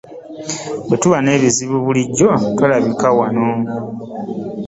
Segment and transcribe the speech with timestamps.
[0.87, 3.47] Bwe tuba n'ebizibu bulijjo tolabika wano.